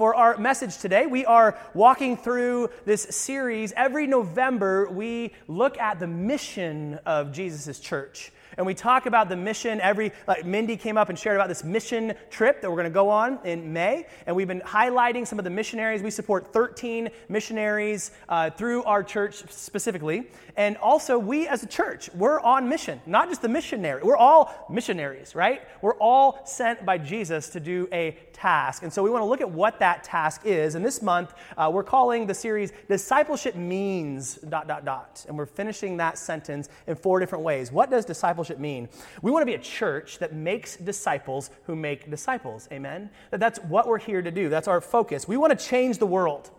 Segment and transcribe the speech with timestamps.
[0.00, 1.04] for our message today.
[1.04, 3.74] We are walking through this series.
[3.76, 9.36] Every November, we look at the mission of Jesus' church and we talk about the
[9.36, 9.80] mission.
[9.80, 12.90] Every like Mindy came up and shared about this mission trip that we're going to
[12.90, 16.02] go on in May, and we've been highlighting some of the missionaries.
[16.02, 22.10] We support 13 missionaries uh, through our church specifically, and also we as a church
[22.14, 23.00] we're on mission.
[23.06, 25.62] Not just the missionary, we're all missionaries, right?
[25.82, 29.40] We're all sent by Jesus to do a task, and so we want to look
[29.40, 30.74] at what that task is.
[30.74, 35.46] And this month uh, we're calling the series "Discipleship Means." Dot dot dot, and we're
[35.46, 37.70] finishing that sentence in four different ways.
[37.70, 38.88] What does discipleship discipleship mean?
[39.22, 42.68] We want to be a church that makes disciples who make disciples.
[42.72, 43.10] Amen?
[43.30, 44.48] That that's what we're here to do.
[44.48, 45.28] That's our focus.
[45.28, 46.50] We want to change the world.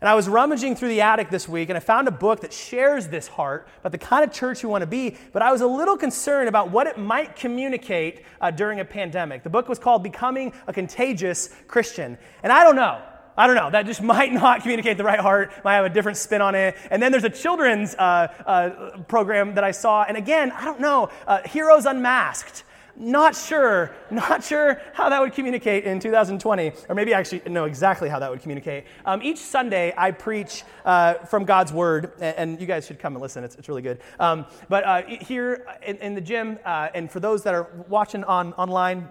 [0.00, 2.52] And I was rummaging through the attic this week and I found a book that
[2.52, 5.62] shares this heart about the kind of church we want to be, but I was
[5.62, 9.44] a little concerned about what it might communicate uh, during a pandemic.
[9.44, 12.18] The book was called Becoming a Contagious Christian.
[12.42, 13.00] And I don't know.
[13.36, 13.70] I don't know.
[13.70, 16.76] That just might not communicate the right heart, might have a different spin on it.
[16.90, 20.04] And then there's a children's uh, uh, program that I saw.
[20.04, 21.10] And again, I don't know.
[21.26, 22.64] Uh, Heroes Unmasked.
[22.96, 27.64] Not sure, not sure how that would communicate in 2020, or maybe I actually know
[27.64, 28.84] exactly how that would communicate.
[29.04, 33.14] Um, each Sunday, I preach uh, from God's Word, and, and, you guys should come
[33.14, 33.42] and listen.
[33.42, 33.98] It's, it's really good.
[34.20, 38.22] Um, but uh, here in, in, the gym, uh, and for those that are watching
[38.22, 39.08] on online,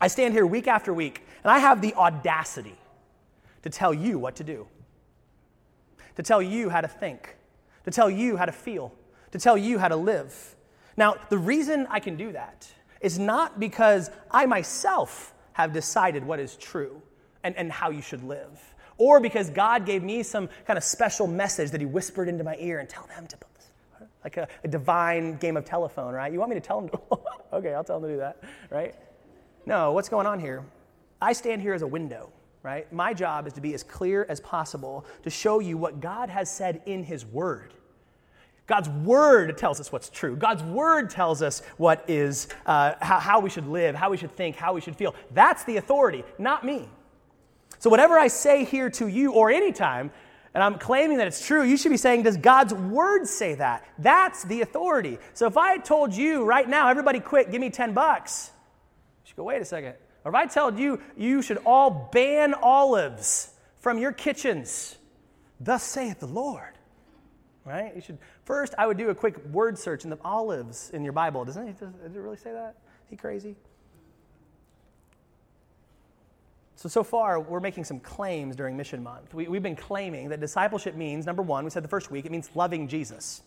[0.00, 2.76] I stand here week after week, and I have the audacity
[3.70, 4.66] to tell you what to do,
[6.16, 7.36] to tell you how to think,
[7.84, 8.94] to tell you how to feel,
[9.32, 10.56] to tell you how to live.
[10.96, 12.66] Now, the reason I can do that
[13.02, 17.02] is not because I myself have decided what is true
[17.44, 21.26] and, and how you should live, or because God gave me some kind of special
[21.26, 23.36] message that He whispered into my ear and tell them to,
[24.24, 26.32] like a, a divine game of telephone, right?
[26.32, 27.18] You want me to tell them to,
[27.52, 28.94] okay, I'll tell them to do that, right?
[29.66, 30.64] No, what's going on here?
[31.20, 32.32] I stand here as a window
[32.68, 32.92] right?
[32.92, 36.54] My job is to be as clear as possible to show you what God has
[36.54, 37.72] said in His Word.
[38.66, 40.36] God's Word tells us what's true.
[40.36, 44.36] God's Word tells us what is, uh, how, how we should live, how we should
[44.36, 45.14] think, how we should feel.
[45.32, 46.90] That's the authority, not me.
[47.78, 50.10] So, whatever I say here to you or anytime,
[50.52, 53.88] and I'm claiming that it's true, you should be saying, Does God's word say that?
[53.98, 55.16] That's the authority.
[55.32, 58.50] So if I told you right now, everybody quit, give me 10 bucks,
[59.24, 59.94] you should go, wait a second.
[60.28, 63.50] If I told you you should all ban olives
[63.80, 64.96] from your kitchens,
[65.60, 66.74] thus saith the Lord.
[67.64, 67.94] Right?
[67.94, 71.12] You should first I would do a quick word search in the olives in your
[71.12, 71.44] Bible.
[71.44, 72.76] Doesn't it, does it really say that?
[73.04, 73.56] Is he crazy?
[76.78, 79.34] So, so far, we're making some claims during Mission Month.
[79.34, 82.30] We, have been claiming that discipleship means, number one, we said the first week, it
[82.30, 83.42] means loving Jesus.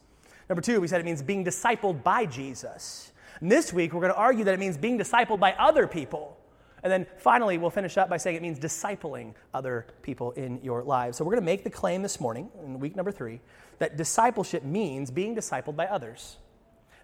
[0.49, 3.13] Number two, we said it means being discipled by Jesus.
[3.39, 6.37] And this week, we're going to argue that it means being discipled by other people.
[6.83, 10.83] And then finally, we'll finish up by saying it means discipling other people in your
[10.83, 11.17] lives.
[11.17, 13.39] So we're going to make the claim this morning, in week number three,
[13.79, 16.37] that discipleship means being discipled by others.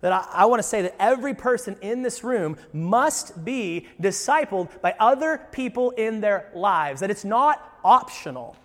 [0.02, 4.82] That I, I want to say that every person in this room must be discipled
[4.82, 8.56] by other people in their lives, that it's not optional.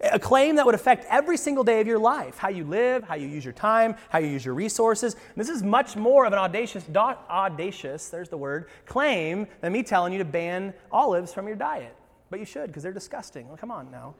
[0.00, 3.14] A claim that would affect every single day of your life how you live, how
[3.14, 5.14] you use your time, how you use your resources.
[5.14, 9.82] And this is much more of an audacious, audacious, there's the word, claim than me
[9.82, 11.94] telling you to ban olives from your diet.
[12.30, 13.46] But you should, because they're disgusting.
[13.46, 14.14] Well, come on now.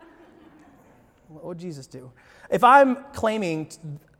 [1.29, 2.13] What would Jesus do?
[2.51, 3.71] If I'm claiming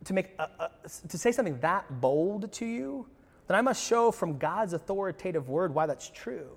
[0.05, 0.71] to, make a, a,
[1.09, 3.07] to say something that bold to you,
[3.47, 6.51] then I must show from God's authoritative word why that's true.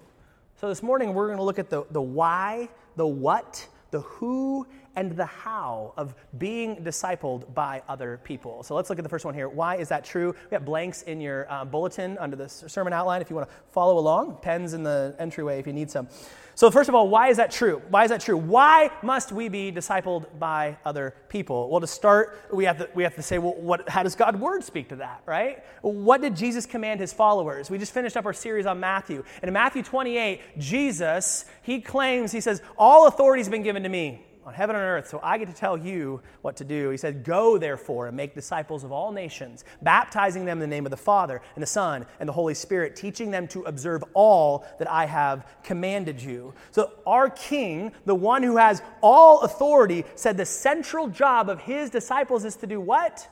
[0.60, 4.68] So this morning we're going to look at the, the why, the what, the who,
[4.98, 8.64] and the how of being discipled by other people.
[8.64, 9.48] So let's look at the first one here.
[9.48, 10.34] Why is that true?
[10.50, 13.56] We have blanks in your uh, bulletin under the sermon outline if you want to
[13.70, 16.10] follow along, pens in the entryway if you need some.
[16.58, 17.84] So, first of all, why is that true?
[17.90, 18.36] Why is that true?
[18.36, 21.70] Why must we be discipled by other people?
[21.70, 24.40] Well, to start, we have to, we have to say, well, what, how does God's
[24.40, 25.64] word speak to that, right?
[25.84, 27.70] What did Jesus command his followers?
[27.70, 29.24] We just finished up our series on Matthew.
[29.44, 33.90] And in Matthew 28, Jesus, he claims, he says, All authority has been given to
[33.90, 36.90] me on heaven and earth, so I get to tell you what to do.
[36.90, 40.86] He said, Go therefore and make disciples of all nations, baptizing them in the name
[40.86, 44.66] of the Father and the Son and the Holy Spirit, teaching them to observe all
[44.80, 46.54] that I have commanded you.
[46.72, 51.90] So, our King, the one who has all authority, said the central job of his
[51.90, 53.28] disciples is to do what?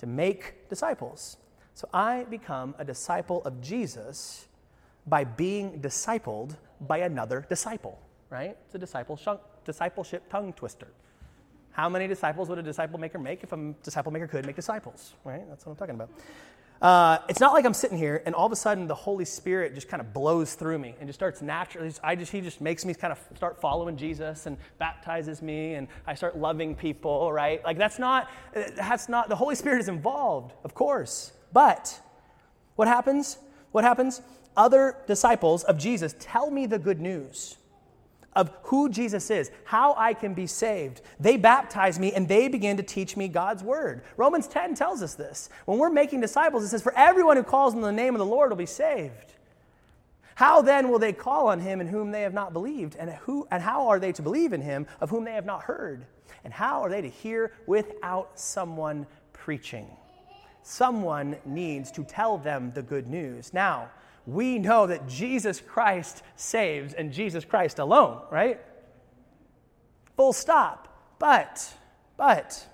[0.00, 1.36] To make disciples.
[1.74, 4.48] So, I become a disciple of Jesus
[5.06, 8.56] by being discipled by another disciple, right?
[8.66, 9.18] It's a disciple
[9.64, 10.88] discipleship tongue twister.
[11.72, 15.14] How many disciples would a disciple maker make if a disciple maker could make disciples?
[15.24, 15.48] Right?
[15.48, 16.10] That's what I'm talking about.
[16.80, 19.74] Uh, it's not like I'm sitting here and all of a sudden the Holy Spirit
[19.74, 21.92] just kind of blows through me and just starts naturally.
[22.04, 25.88] I just, he just makes me kind of start following Jesus and baptizes me and
[26.06, 27.64] I start loving people, right?
[27.64, 28.30] Like that's not,
[28.76, 31.32] that's not, the Holy Spirit is involved, of course.
[31.52, 32.00] But
[32.76, 33.38] what happens?
[33.72, 34.22] What happens?
[34.56, 37.57] Other disciples of Jesus tell me the good news
[38.38, 41.02] of who Jesus is, how I can be saved.
[41.18, 44.02] They baptize me and they begin to teach me God's word.
[44.16, 45.50] Romans 10 tells us this.
[45.64, 48.24] When we're making disciples, it says, For everyone who calls on the name of the
[48.24, 49.34] Lord will be saved.
[50.36, 52.94] How then will they call on him in whom they have not believed?
[52.94, 55.64] And, who, and how are they to believe in him of whom they have not
[55.64, 56.06] heard?
[56.44, 59.88] And how are they to hear without someone preaching?
[60.62, 63.52] Someone needs to tell them the good news.
[63.52, 63.90] Now,
[64.28, 68.60] we know that Jesus Christ saves and Jesus Christ alone, right?
[70.16, 71.16] Full stop.
[71.18, 71.72] But,
[72.18, 72.66] but,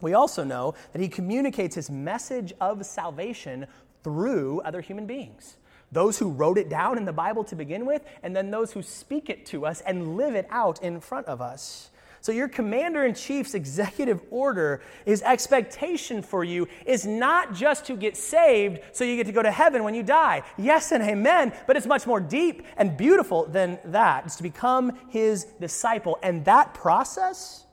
[0.00, 3.66] we also know that he communicates his message of salvation
[4.02, 5.58] through other human beings.
[5.92, 8.82] Those who wrote it down in the Bible to begin with, and then those who
[8.82, 11.90] speak it to us and live it out in front of us.
[12.26, 17.96] So, your commander in chief's executive order, his expectation for you is not just to
[17.96, 20.42] get saved so you get to go to heaven when you die.
[20.58, 24.26] Yes and amen, but it's much more deep and beautiful than that.
[24.26, 26.18] It's to become his disciple.
[26.20, 27.64] And that process,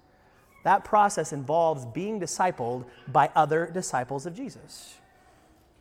[0.63, 4.97] that process involves being discipled by other disciples of Jesus.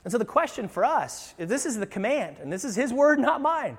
[0.02, 2.90] And so the question for us, if this is the command, and this is his
[2.90, 3.76] word, not mine,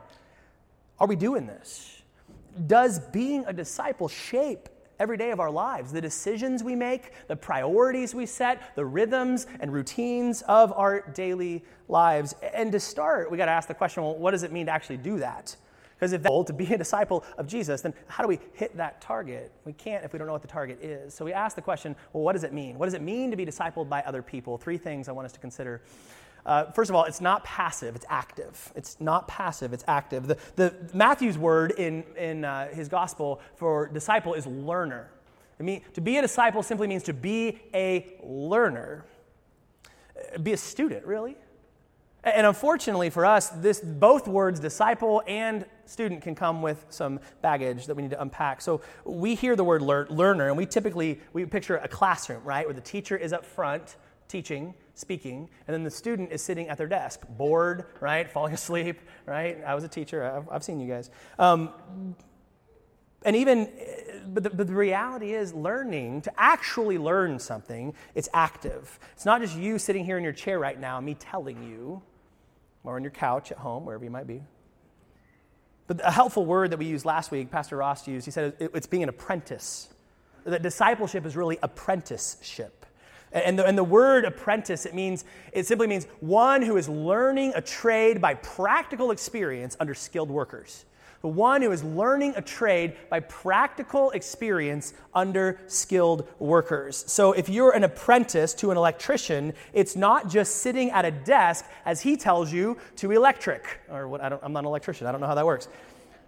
[0.99, 2.03] are we doing this?
[2.67, 4.69] Does being a disciple shape
[4.99, 9.47] every day of our lives, the decisions we make, the priorities we set, the rhythms
[9.59, 12.33] and routines of our daily lives.
[12.53, 14.71] And to start, we got to ask the question well, what does it mean to
[14.71, 15.55] actually do that?
[15.95, 18.99] Because if that's to be a disciple of Jesus, then how do we hit that
[18.99, 19.53] target?
[19.63, 21.13] We can't if we don't know what the target is.
[21.13, 22.77] So we ask the question well, what does it mean?
[22.77, 24.57] What does it mean to be discipled by other people?
[24.57, 25.81] Three things I want us to consider.
[26.45, 28.71] Uh, first of all, it's not passive, it's active.
[28.75, 30.27] It's not passive, it's active.
[30.27, 35.09] The, the Matthew's word in, in uh, his gospel for disciple is learner.
[35.59, 39.05] I mean, to be a disciple simply means to be a learner,
[40.41, 41.37] be a student, really.
[42.23, 47.85] And unfortunately for us, this, both words, disciple and student, can come with some baggage
[47.87, 48.61] that we need to unpack.
[48.61, 52.65] So we hear the word lear- learner, and we typically we picture a classroom, right,
[52.65, 53.97] where the teacher is up front
[54.29, 58.99] teaching, speaking, and then the student is sitting at their desk, bored, right, falling asleep,
[59.25, 59.63] right?
[59.65, 61.09] I was a teacher, I've, I've seen you guys.
[61.39, 61.71] Um,
[63.25, 63.69] and even,
[64.27, 68.99] but the, but the reality is, learning, to actually learn something, it's active.
[69.13, 72.01] It's not just you sitting here in your chair right now, me telling you,
[72.83, 74.43] or on your couch at home, wherever you might be.
[75.87, 78.87] But a helpful word that we used last week, Pastor Ross used, he said it's
[78.87, 79.89] being an apprentice.
[80.45, 82.85] That discipleship is really apprenticeship.
[83.33, 87.53] And the, and the word apprentice, it means, it simply means one who is learning
[87.55, 90.85] a trade by practical experience under skilled workers.
[91.21, 97.05] The one who is learning a trade by practical experience under skilled workers.
[97.07, 101.65] So if you're an apprentice to an electrician, it's not just sitting at a desk
[101.85, 105.13] as he tells you to electric, or what, I don't, I'm not an electrician, I
[105.13, 105.69] don't know how that works.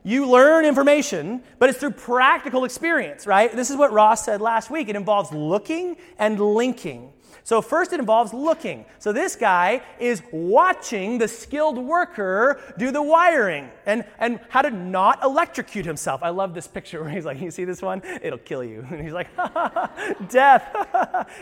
[0.06, 3.52] You learn information, but it's through practical experience, right?
[3.52, 4.88] This is what Ross said last week.
[4.88, 7.12] It involves looking and linking.
[7.44, 8.86] So, first, it involves looking.
[9.00, 14.70] So, this guy is watching the skilled worker do the wiring and, and how to
[14.70, 16.22] not electrocute himself.
[16.22, 18.04] I love this picture where he's like, You see this one?
[18.22, 18.86] It'll kill you.
[18.92, 19.36] And he's like,
[20.30, 20.70] Death.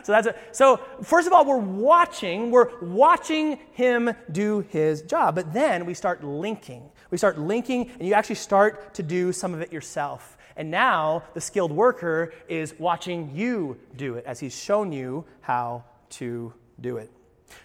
[0.03, 0.37] so, that's it.
[0.53, 2.49] So, first of all, we're watching.
[2.49, 5.35] We're watching him do his job.
[5.35, 6.89] But then we start linking.
[7.13, 10.35] We start linking, and you actually start to do some of it yourself.
[10.57, 15.83] And now the skilled worker is watching you do it as he's shown you how
[16.09, 16.51] to
[16.81, 17.11] do it.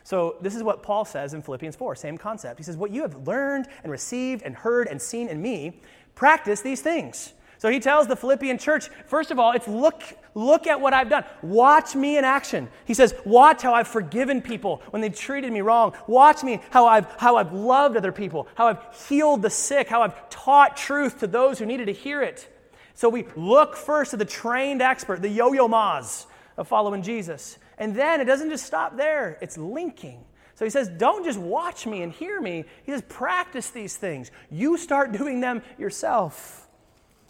[0.05, 2.59] So, this is what Paul says in Philippians 4, same concept.
[2.59, 5.81] He says, What you have learned and received and heard and seen in me,
[6.15, 7.33] practice these things.
[7.59, 10.03] So he tells the Philippian church, first of all, it's look,
[10.35, 11.25] look at what I've done.
[11.43, 12.69] Watch me in action.
[12.85, 15.93] He says, watch how I've forgiven people when they've treated me wrong.
[16.07, 20.03] Watch me how I've, how I've loved other people, how I've healed the sick, how
[20.03, 22.49] I've taught truth to those who needed to hear it.
[22.95, 27.59] So we look first at the trained expert, the yo-yo mas of following Jesus.
[27.77, 30.25] And then it doesn't just stop there, it's linking.
[30.55, 32.65] So he says, don't just watch me and hear me.
[32.85, 34.31] He says, practice these things.
[34.49, 36.68] You start doing them yourself.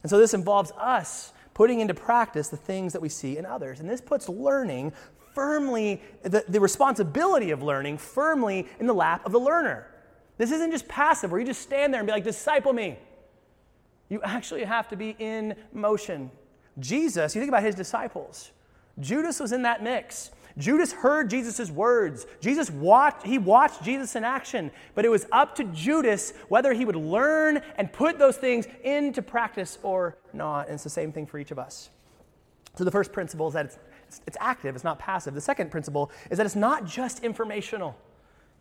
[0.02, 3.80] And so this involves us putting into practice the things that we see in others.
[3.80, 4.92] And this puts learning
[5.34, 9.86] firmly, the, the responsibility of learning firmly in the lap of the learner.
[10.36, 12.96] This isn't just passive where you just stand there and be like, disciple me.
[14.08, 16.30] You actually have to be in motion.
[16.78, 18.52] Jesus, you think about his disciples.
[19.00, 20.30] Judas was in that mix.
[20.58, 22.26] Judas heard Jesus' words.
[22.40, 26.84] Jesus watched, he watched Jesus in action, but it was up to Judas whether he
[26.84, 30.66] would learn and put those things into practice or not.
[30.66, 31.90] And it's the same thing for each of us.
[32.76, 33.78] So the first principle is that it's,
[34.26, 35.34] it's active, it's not passive.
[35.34, 37.96] The second principle is that it's not just informational,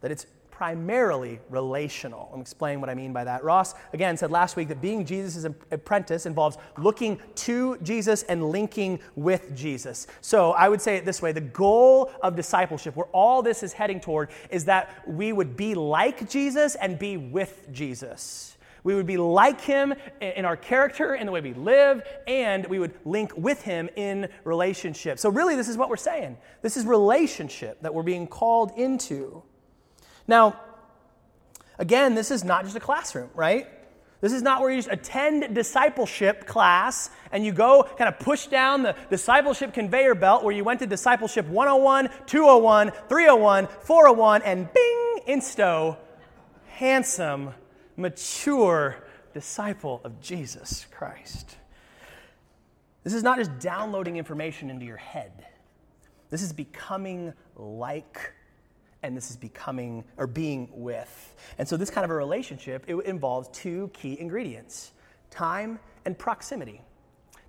[0.02, 2.32] that it's primarily relational.
[2.34, 3.44] I'm explaining what I mean by that.
[3.44, 9.00] Ross, again, said last week that being Jesus' apprentice involves looking to Jesus and linking
[9.16, 10.08] with Jesus.
[10.20, 13.72] So I would say it this way the goal of discipleship, where all this is
[13.72, 18.58] heading toward, is that we would be like Jesus and be with Jesus.
[18.84, 22.80] We would be like him in our character, in the way we live, and we
[22.80, 25.20] would link with him in relationship.
[25.20, 26.38] So, really, this is what we're saying.
[26.64, 29.44] This is relationship that we're being called into.
[30.28, 30.60] Now,
[31.80, 33.68] again, this is not just a classroom, right?
[34.20, 38.48] This is not where you just attend discipleship class and you go kind of push
[38.48, 44.74] down the discipleship conveyor belt where you went to discipleship 101, 201, 301, 401, and
[44.74, 45.98] bing, insto,
[46.68, 47.54] handsome,
[47.96, 49.04] mature
[49.34, 51.58] disciple of Jesus Christ.
[53.04, 55.46] This is not just downloading information into your head,
[56.30, 58.34] this is becoming like
[59.04, 61.36] and this is becoming or being with.
[61.58, 64.92] And so, this kind of a relationship it involves two key ingredients
[65.30, 66.82] time and proximity.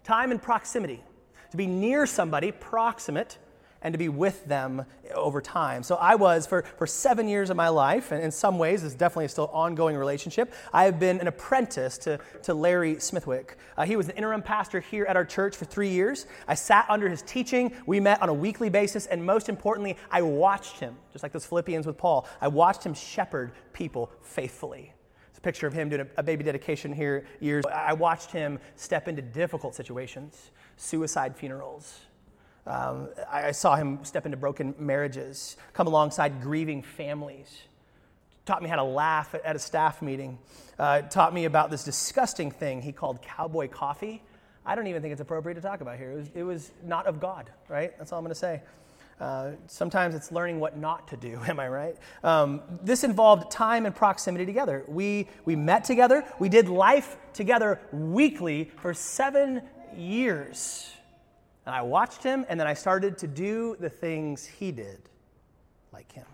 [0.05, 1.03] Time and proximity.
[1.51, 3.39] To be near somebody, proximate,
[3.83, 5.83] and to be with them over time.
[5.83, 8.95] So I was for, for seven years of my life, and in some ways, it's
[8.95, 10.53] definitely a still ongoing relationship.
[10.73, 13.57] I have been an apprentice to, to Larry Smithwick.
[13.77, 16.27] Uh, he was the interim pastor here at our church for three years.
[16.47, 17.73] I sat under his teaching.
[17.87, 21.47] We met on a weekly basis, and most importantly, I watched him, just like those
[21.47, 22.27] Philippians with Paul.
[22.41, 24.93] I watched him shepherd people faithfully.
[25.31, 27.65] It's a picture of him doing a, a baby dedication here years.
[27.73, 32.01] I watched him step into difficult situations, suicide funerals,
[32.69, 37.63] um, I saw him step into broken marriages, come alongside grieving families.
[38.45, 40.39] Taught me how to laugh at a staff meeting.
[40.79, 44.23] Uh, taught me about this disgusting thing he called cowboy coffee.
[44.67, 46.13] I don't even think it's appropriate to talk about here.
[46.13, 47.97] It was, it was not of God, right?
[47.97, 48.61] That's all I'm going to say.
[49.19, 51.97] Uh, sometimes it's learning what not to do, am I right?
[52.23, 54.85] Um, this involved time and proximity together.
[54.87, 59.63] We, we met together, we did life together weekly for seven
[59.97, 60.93] years.
[61.69, 65.01] And I watched him, and then I started to do the things he did,
[65.93, 66.25] like him.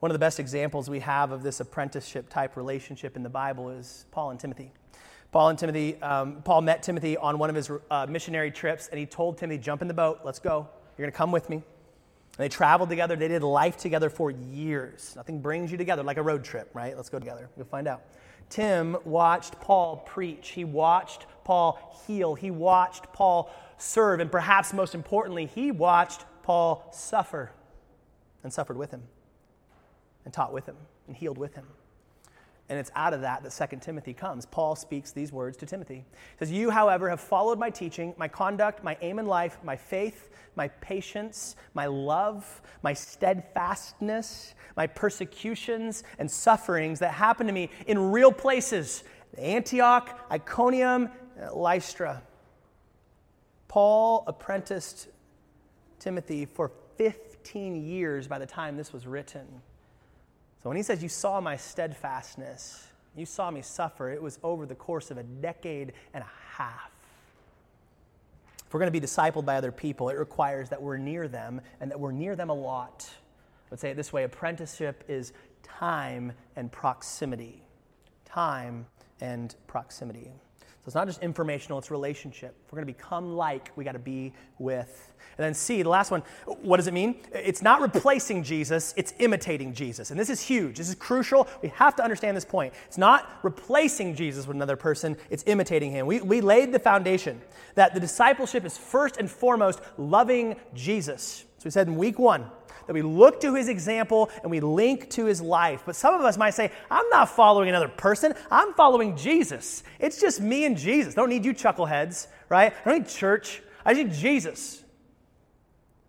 [0.00, 3.68] One of the best examples we have of this apprenticeship type relationship in the Bible
[3.68, 4.72] is Paul and Timothy.
[5.30, 8.98] Paul and Timothy, um, Paul met Timothy on one of his uh, missionary trips, and
[8.98, 10.66] he told Timothy, Jump in the boat, let's go.
[10.96, 11.56] You're going to come with me.
[11.56, 11.64] And
[12.38, 13.14] they traveled together.
[13.14, 15.12] They did life together for years.
[15.16, 16.96] Nothing brings you together like a road trip, right?
[16.96, 17.50] Let's go together.
[17.56, 18.04] We'll find out.
[18.48, 20.48] Tim watched Paul preach.
[20.48, 22.34] He watched Paul heal.
[22.34, 24.20] He watched Paul serve.
[24.20, 27.52] And perhaps most importantly, he watched Paul suffer
[28.42, 29.04] and suffered with him
[30.26, 30.76] and taught with him
[31.06, 31.64] and healed with him.
[32.68, 34.44] And it's out of that that Second Timothy comes.
[34.44, 36.04] Paul speaks these words to Timothy.
[36.04, 39.74] He says, You, however, have followed my teaching, my conduct, my aim in life, my
[39.74, 47.70] faith, my patience, my love, my steadfastness, my persecutions and sufferings that happened to me
[47.86, 49.02] in real places
[49.36, 51.10] Antioch, Iconium,
[51.52, 52.22] Lystra.
[53.68, 55.08] Paul apprenticed
[55.98, 59.46] Timothy for 15 years by the time this was written.
[60.62, 64.66] So when he says, You saw my steadfastness, you saw me suffer, it was over
[64.66, 66.90] the course of a decade and a half.
[68.66, 71.60] If we're going to be discipled by other people, it requires that we're near them
[71.80, 73.08] and that we're near them a lot.
[73.70, 77.62] Let's say it this way apprenticeship is time and proximity.
[78.24, 78.86] Time
[79.20, 80.32] and proximity.
[80.88, 82.56] It's not just informational, it's relationship.
[82.64, 85.14] If we're going to become like, we got to be with.
[85.36, 87.16] And then C, the last one, what does it mean?
[87.32, 90.10] It's not replacing Jesus, it's imitating Jesus.
[90.10, 90.78] And this is huge.
[90.78, 91.46] This is crucial.
[91.62, 92.74] We have to understand this point.
[92.86, 96.06] It's not replacing Jesus with another person, it's imitating him.
[96.06, 97.40] We, we laid the foundation
[97.74, 101.44] that the discipleship is first and foremost loving Jesus.
[101.58, 102.46] So we said in week one,
[102.88, 105.82] that we look to his example and we link to his life.
[105.84, 109.84] But some of us might say, I'm not following another person, I'm following Jesus.
[110.00, 111.12] It's just me and Jesus.
[111.12, 112.72] I Don't need you chuckleheads, right?
[112.72, 114.82] I don't need church, I need Jesus.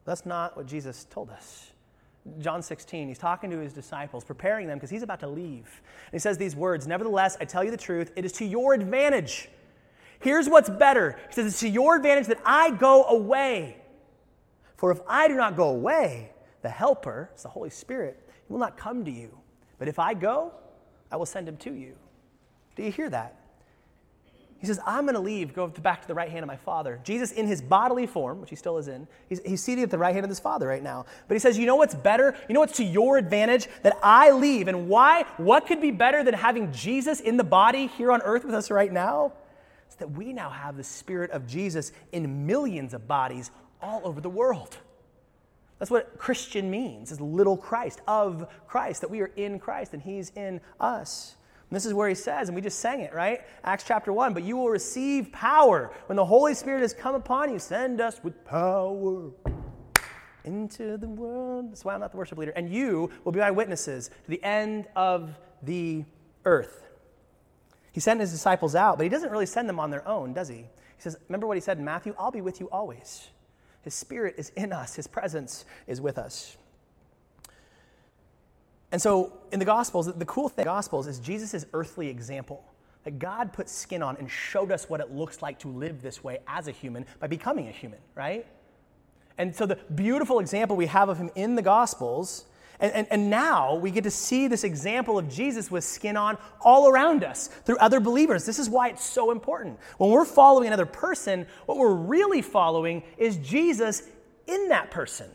[0.06, 1.70] That's not what Jesus told us.
[2.40, 5.82] John 16, he's talking to his disciples, preparing them because he's about to leave.
[6.06, 8.74] And he says these words Nevertheless, I tell you the truth, it is to your
[8.74, 9.50] advantage.
[10.22, 11.20] Here's what's better.
[11.28, 13.76] He says, It's to your advantage that I go away.
[14.78, 18.60] For if I do not go away, the Helper, it's the Holy Spirit, he will
[18.60, 19.38] not come to you.
[19.78, 20.54] But if I go,
[21.12, 21.96] I will send him to you.
[22.76, 23.36] Do you hear that?
[24.60, 27.00] He says, I'm going to leave, go back to the right hand of my Father.
[27.06, 29.98] Jesus, in his bodily form, which he still is in, he's, he's seated at the
[29.98, 31.06] right hand of his Father right now.
[31.30, 32.36] But he says, You know what's better?
[32.50, 33.70] You know what's to your advantage?
[33.84, 34.68] That I leave.
[34.68, 35.24] And why?
[35.38, 38.70] What could be better than having Jesus in the body here on earth with us
[38.70, 39.32] right now?
[39.88, 43.52] It's that we now have the Spirit of Jesus in millions of bodies
[43.82, 44.78] all over the world.
[45.80, 50.02] That's what Christian means, is little Christ, of Christ, that we are in Christ and
[50.02, 51.36] he's in us.
[51.70, 53.42] And this is where he says, and we just sang it, right?
[53.64, 57.52] Acts chapter 1, but you will receive power when the Holy Spirit has come upon
[57.52, 57.60] you.
[57.60, 59.32] Send us with power
[60.44, 61.72] into the world.
[61.72, 62.54] That's why I'm not the worship leader.
[62.56, 66.04] And you will be my witnesses to the end of the
[66.44, 66.88] earth.
[67.92, 70.50] He sent his disciples out, but he doesn't really send them on their own, does
[70.50, 70.58] he?
[70.58, 70.68] He
[70.98, 72.16] says, Remember what he said in Matthew?
[72.18, 73.30] I'll be with you always.
[73.82, 76.58] His spirit is in us, his presence is with us.
[78.92, 82.64] And so in the Gospels, the cool thing in the Gospels is Jesus' earthly example.
[83.06, 86.22] That God put skin on and showed us what it looks like to live this
[86.24, 88.46] way as a human by becoming a human, right?
[89.38, 92.46] And so the beautiful example we have of him in the Gospels,
[92.80, 96.38] and, and, and now we get to see this example of Jesus with skin on
[96.62, 98.46] all around us through other believers.
[98.46, 99.80] This is why it's so important.
[99.98, 104.04] When we're following another person, what we're really following is Jesus
[104.48, 105.30] in that person.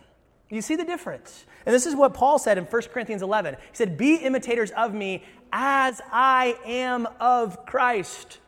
[0.49, 1.45] You see the difference?
[1.67, 3.55] And this is what Paul said in 1 Corinthians 11.
[3.55, 8.39] He said, Be imitators of me as I am of Christ.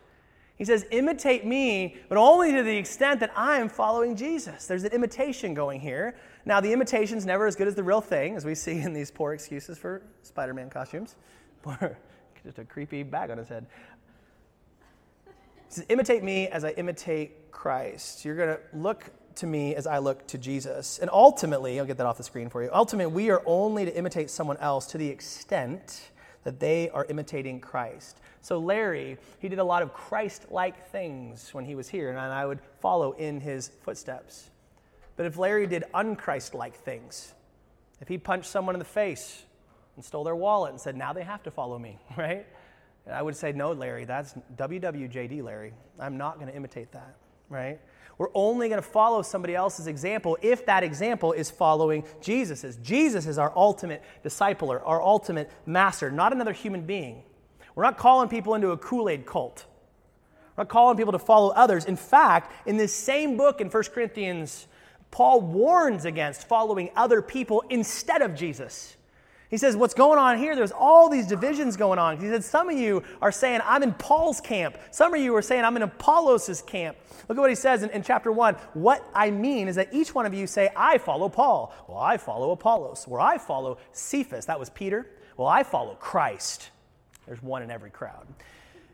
[0.56, 4.66] He says, Imitate me, but only to the extent that I am following Jesus.
[4.66, 6.16] There's an imitation going here.
[6.46, 9.10] Now, the imitation's never as good as the real thing, as we see in these
[9.10, 11.16] poor excuses for Spider Man costumes.
[12.44, 13.66] Just a creepy bag on his head.
[15.24, 15.32] He
[15.68, 18.24] says, Imitate me as I imitate Christ.
[18.24, 21.00] You're going to look to me as I look to Jesus.
[21.00, 22.70] And ultimately, I'll get that off the screen for you.
[22.72, 26.10] Ultimately, we are only to imitate someone else to the extent
[26.44, 28.20] that they are imitating Christ.
[28.40, 32.20] So, Larry, he did a lot of Christ like things when he was here, and
[32.20, 34.50] I would follow in his footsteps.
[35.16, 37.32] But if Larry did unchrist like things,
[38.00, 39.42] if he punched someone in the face
[39.96, 42.46] and stole their wallet and said, now they have to follow me, right?
[43.10, 45.72] I would say, no, Larry, that's WWJD, Larry.
[45.98, 47.16] I'm not going to imitate that,
[47.48, 47.80] right?
[48.18, 52.76] We're only going to follow somebody else's example if that example is following Jesus's.
[52.76, 57.22] Jesus is our ultimate discipler, our ultimate master, not another human being.
[57.74, 59.66] We're not calling people into a Kool Aid cult.
[60.56, 61.84] We're not calling people to follow others.
[61.84, 64.66] In fact, in this same book in 1 Corinthians,
[65.10, 68.96] Paul warns against following other people instead of Jesus.
[69.48, 70.56] He says, What's going on here?
[70.56, 72.18] There's all these divisions going on.
[72.18, 74.76] He said, Some of you are saying, I'm in Paul's camp.
[74.90, 76.96] Some of you are saying, I'm in Apollos' camp.
[77.28, 78.54] Look at what he says in, in, chapter 1.
[78.74, 81.72] What I mean is that each one of you say, I follow Paul.
[81.88, 83.06] Well, I follow Apollos.
[83.06, 84.46] Well, I follow Cephas.
[84.46, 85.06] That was Peter.
[85.36, 86.70] Well, I follow Christ.
[87.26, 88.26] There's one in every crowd.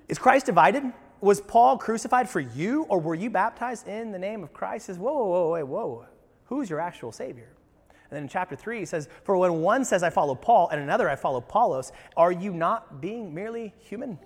[0.09, 0.85] Is Christ divided?
[1.23, 4.87] Was Paul crucified for you, or were you baptized in the name of Christ?
[4.87, 6.07] He says, Whoa, whoa, whoa, whoa.
[6.47, 7.49] Who's your actual Savior?
[8.11, 10.81] And then in chapter 3, he says, For when one says, I follow Paul, and
[10.81, 14.19] another, I follow Apollos, are you not being merely human?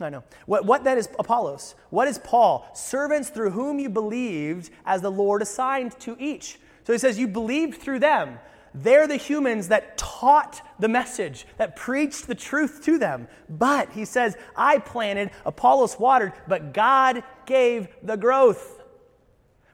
[0.00, 0.24] I know.
[0.46, 1.76] What, what then is Apollos?
[1.90, 2.68] What is Paul?
[2.74, 6.58] Servants through whom you believed as the Lord assigned to each.
[6.82, 8.40] So he says, You believed through them.
[8.74, 13.28] They're the humans that taught the message, that preached the truth to them.
[13.48, 18.82] But he says, I planted, Apollos watered, but God gave the growth.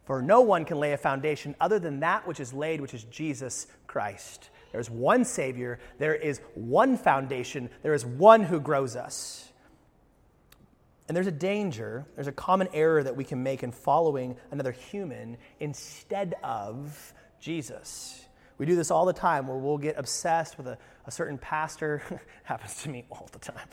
[0.04, 3.04] For no one can lay a foundation other than that which is laid, which is
[3.04, 4.50] Jesus Christ.
[4.72, 9.50] There's one Savior, there is one foundation, there is one who grows us.
[11.08, 14.72] And there's a danger, there's a common error that we can make in following another
[14.72, 18.25] human instead of Jesus.
[18.58, 22.02] We do this all the time where we'll get obsessed with a, a certain pastor.
[22.44, 23.68] happens to me all the time.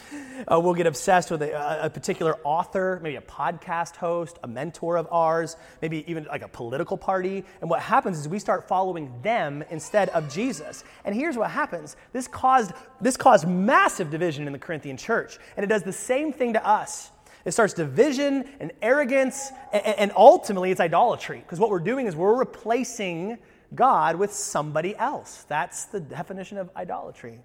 [0.51, 4.97] Uh, we'll get obsessed with a, a, particular author, maybe a podcast host, a mentor
[4.97, 7.45] of ours, maybe even like a political party.
[7.61, 10.83] And what happens is we start following them instead of Jesus.
[11.05, 15.37] And here's what happens this caused, this caused massive division in the Corinthian church.
[15.55, 17.09] And it does the same thing to us.
[17.45, 21.39] It starts division and arrogance, and, and ultimately it's idolatry.
[21.39, 23.37] Because what we're doing is we're replacing
[23.75, 25.45] God with somebody else.
[25.47, 27.39] That's the definition of idolatry.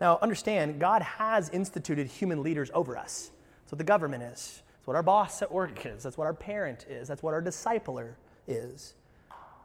[0.00, 3.30] Now, understand, God has instituted human leaders over us.
[3.62, 4.62] That's what the government is.
[4.76, 6.02] That's what our boss at work is.
[6.02, 7.08] That's what our parent is.
[7.08, 8.12] That's what our discipler
[8.46, 8.94] is.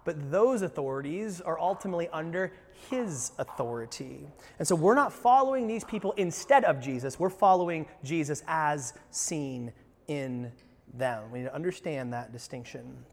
[0.06, 2.52] But those authorities are ultimately under
[2.90, 4.28] his authority.
[4.60, 7.20] And so we're not following these people instead of Jesus.
[7.20, 9.72] We're following Jesus as seen
[10.08, 10.52] in
[10.94, 11.32] them.
[11.32, 13.06] We need to understand that distinction.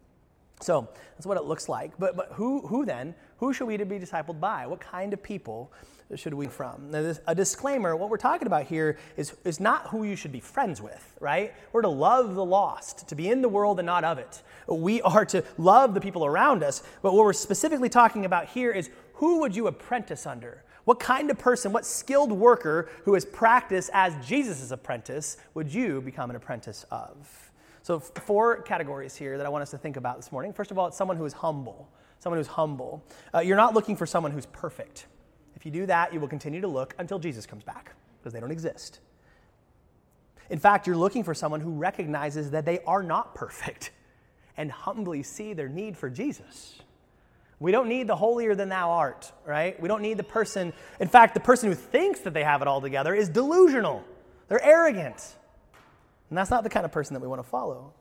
[0.60, 1.92] So that's what it looks like.
[1.98, 3.14] But, but who, who then?
[3.38, 4.66] Who should we be discipled by?
[4.66, 5.72] What kind of people
[6.14, 6.90] should we from?
[6.90, 10.32] Now, this, a disclaimer what we're talking about here is, is not who you should
[10.32, 11.54] be friends with, right?
[11.72, 14.42] We're to love the lost, to be in the world and not of it.
[14.66, 16.82] We are to love the people around us.
[17.02, 20.64] But what we're specifically talking about here is who would you apprentice under?
[20.84, 26.00] What kind of person, what skilled worker who has practiced as Jesus' apprentice would you
[26.00, 27.49] become an apprentice of?
[27.90, 30.52] So, four categories here that I want us to think about this morning.
[30.52, 31.88] First of all, it's someone who is humble.
[32.20, 33.04] Someone who's humble.
[33.34, 35.08] Uh, you're not looking for someone who's perfect.
[35.56, 38.38] If you do that, you will continue to look until Jesus comes back because they
[38.38, 39.00] don't exist.
[40.50, 43.90] In fact, you're looking for someone who recognizes that they are not perfect
[44.56, 46.78] and humbly see their need for Jesus.
[47.58, 49.82] We don't need the holier than thou art, right?
[49.82, 50.72] We don't need the person.
[51.00, 54.04] In fact, the person who thinks that they have it all together is delusional.
[54.46, 55.34] They're arrogant.
[56.30, 57.92] And that's not the kind of person that we want to follow.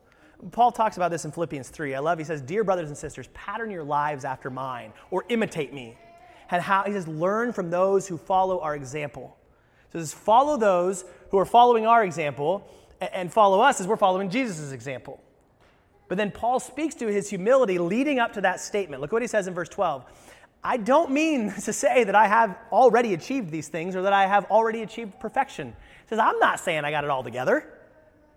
[0.51, 1.95] Paul talks about this in Philippians 3.
[1.95, 5.73] I love, he says, Dear brothers and sisters, pattern your lives after mine or imitate
[5.73, 5.97] me.
[6.49, 9.37] And how, he says, learn from those who follow our example.
[9.91, 12.67] So he says, follow those who are following our example
[13.01, 15.21] and follow us as we're following Jesus' example.
[16.07, 19.01] But then Paul speaks to his humility leading up to that statement.
[19.01, 20.05] Look what he says in verse 12.
[20.63, 24.25] I don't mean to say that I have already achieved these things or that I
[24.25, 25.67] have already achieved perfection.
[25.67, 27.78] He says, I'm not saying I got it all together.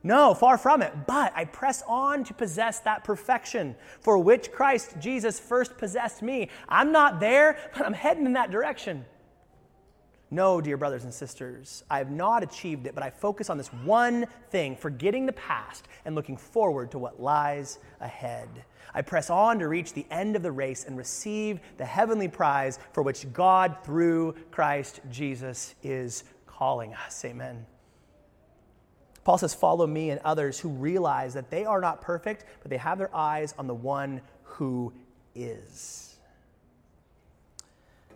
[0.04, 0.92] No, far from it.
[1.06, 6.48] But I press on to possess that perfection for which Christ Jesus first possessed me.
[6.68, 9.04] I'm not there, but I'm heading in that direction.
[10.32, 13.68] No, dear brothers and sisters, I have not achieved it, but I focus on this
[13.68, 18.48] one thing, forgetting the past and looking forward to what lies ahead.
[18.94, 22.78] I press on to reach the end of the race and receive the heavenly prize
[22.94, 27.24] for which God, through Christ Jesus, is calling us.
[27.26, 27.66] Amen.
[29.24, 32.76] Paul says, Follow me and others who realize that they are not perfect, but they
[32.76, 34.92] have their eyes on the one who
[35.34, 36.16] is.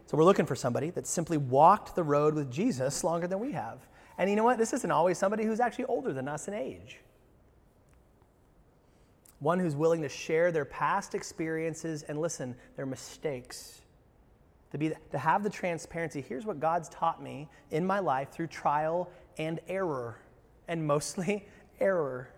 [0.06, 3.52] So we're looking for somebody that simply walked the road with Jesus longer than we
[3.52, 3.78] have.
[4.18, 4.56] And you know what?
[4.58, 6.98] This isn't always somebody who's actually older than us in age.
[9.40, 13.82] One who's willing to share their past experiences and listen, their mistakes.
[14.72, 16.24] To, be, to have the transparency.
[16.26, 20.18] Here's what God's taught me in my life through trial and error
[20.68, 21.46] and mostly
[21.80, 22.28] error.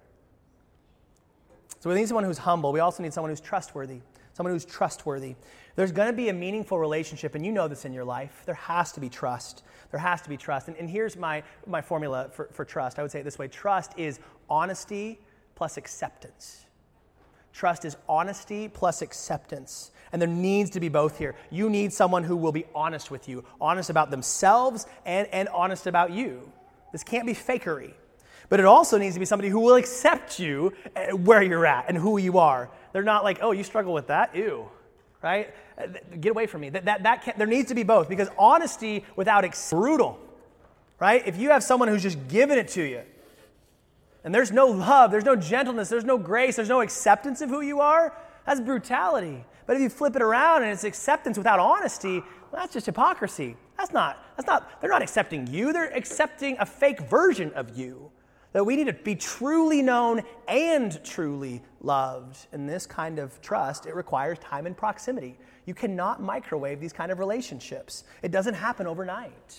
[1.80, 2.72] So we need someone who's humble.
[2.72, 4.00] We also need someone who's trustworthy.
[4.32, 5.34] Someone who's trustworthy.
[5.74, 8.42] There's going to be a meaningful relationship, and you know this in your life.
[8.46, 9.62] There has to be trust.
[9.90, 10.68] There has to be trust.
[10.68, 12.98] And, and here's my, my formula for, for trust.
[12.98, 15.20] I would say it this way trust is honesty
[15.54, 16.66] plus acceptance.
[17.52, 19.90] Trust is honesty plus acceptance.
[20.12, 21.34] And there needs to be both here.
[21.50, 25.86] You need someone who will be honest with you, honest about themselves and, and honest
[25.86, 26.50] about you.
[26.92, 27.94] This can't be fakery.
[28.48, 31.86] But it also needs to be somebody who will accept you eh, where you're at
[31.88, 32.70] and who you are.
[32.92, 34.34] They're not like, oh, you struggle with that?
[34.34, 34.68] Ew.
[35.22, 35.54] Right?
[35.76, 35.86] Eh,
[36.20, 36.70] get away from me.
[36.70, 40.18] That, that, that can't, there needs to be both because honesty without ex- brutal.
[40.98, 41.26] Right?
[41.26, 43.02] If you have someone who's just giving it to you,
[44.24, 47.60] and there's no love, there's no gentleness, there's no grace, there's no acceptance of who
[47.60, 49.44] you are, that's brutality.
[49.66, 52.20] But if you flip it around and it's acceptance without honesty,
[52.50, 53.56] well, that's just hypocrisy.
[53.76, 58.10] That's not, that's not, they're not accepting you, they're accepting a fake version of you.
[58.52, 62.46] That we need to be truly known and truly loved.
[62.52, 65.38] And this kind of trust, it requires time and proximity.
[65.66, 68.04] You cannot microwave these kind of relationships.
[68.22, 69.58] It doesn't happen overnight.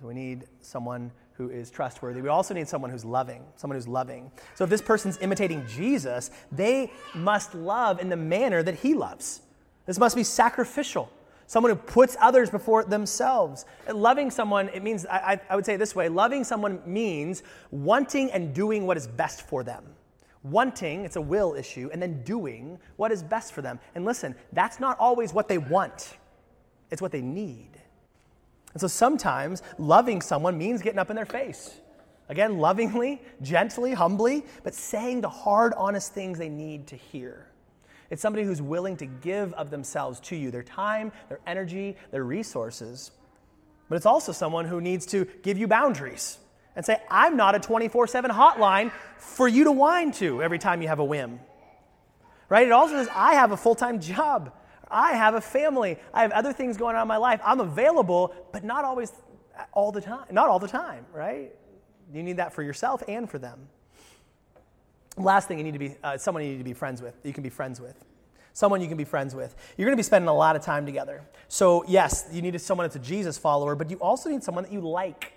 [0.00, 2.20] So we need someone who is trustworthy.
[2.20, 4.30] We also need someone who's loving, someone who's loving.
[4.54, 9.40] So if this person's imitating Jesus, they must love in the manner that he loves.
[9.86, 11.10] This must be sacrificial
[11.46, 13.64] someone who puts others before themselves.
[13.92, 18.54] Loving someone, it means, I, I, would say this way loving someone means wanting and
[18.54, 19.84] doing what is best for them.
[20.42, 23.78] Wanting, it's a will issue, and then doing what is best for them.
[23.94, 26.16] And listen, that's not always what they want,
[26.90, 27.70] it's what they need.
[28.72, 31.78] And so sometimes loving someone means getting up in their face.
[32.28, 37.51] Again, lovingly, gently, humbly, but saying the hard, honest things they need to hear.
[38.12, 42.22] It's somebody who's willing to give of themselves to you their time, their energy, their
[42.22, 43.10] resources.
[43.88, 46.36] But it's also someone who needs to give you boundaries
[46.76, 50.82] and say, I'm not a 24 7 hotline for you to whine to every time
[50.82, 51.40] you have a whim.
[52.50, 52.66] Right?
[52.66, 54.52] It also says, I have a full time job.
[54.90, 55.98] I have a family.
[56.12, 57.40] I have other things going on in my life.
[57.42, 59.10] I'm available, but not always
[59.58, 60.26] uh, all the time.
[60.30, 61.50] Not all the time, right?
[62.12, 63.68] You need that for yourself and for them.
[65.16, 67.14] Last thing you need to be uh, someone you need to be friends with.
[67.22, 68.02] You can be friends with.
[68.54, 69.54] Someone you can be friends with.
[69.76, 71.22] You're going to be spending a lot of time together.
[71.48, 74.72] So yes, you need someone that's a Jesus follower, but you also need someone that
[74.72, 75.32] you like.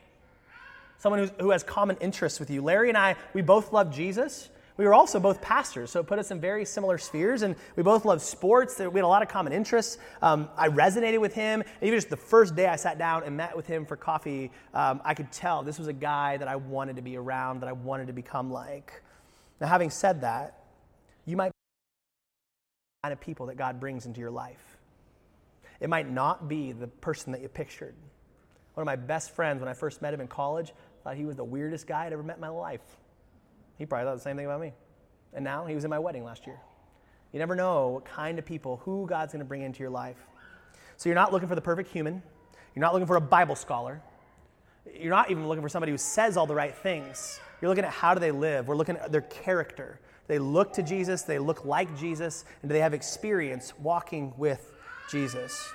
[0.97, 2.61] Someone who has common interests with you.
[2.61, 4.49] Larry and I, we both love Jesus.
[4.77, 7.83] We were also both pastors, so it put us in very similar spheres, and we
[7.83, 8.77] both loved sports.
[8.77, 9.97] We had a lot of common interests.
[10.21, 11.63] Um, I resonated with him.
[11.81, 14.99] Even just the first day I sat down and met with him for coffee, um,
[15.05, 17.71] I could tell this was a guy that I wanted to be around, that I
[17.71, 19.01] wanted to become like.
[19.59, 20.59] Now, having said that,
[21.25, 21.51] you might be
[23.01, 24.77] the kind of people that God brings into your life.
[25.79, 27.95] It might not be the person that you pictured.
[28.73, 31.35] One of my best friends, when I first met him in college, thought he was
[31.35, 32.81] the weirdest guy I'd ever met in my life.
[33.77, 34.73] He probably thought the same thing about me.
[35.33, 36.59] And now he was in my wedding last year.
[37.31, 40.17] You never know what kind of people, who God's going to bring into your life.
[40.97, 42.23] So you're not looking for the perfect human.
[42.73, 44.01] You're not looking for a Bible scholar.
[44.93, 47.39] You're not even looking for somebody who says all the right things.
[47.61, 48.67] You're looking at how do they live.
[48.67, 49.99] We're looking at their character.
[50.27, 54.73] They look to Jesus, they look like Jesus, and do they have experience walking with
[55.09, 55.71] Jesus?